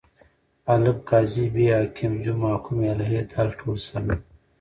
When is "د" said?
3.29-3.31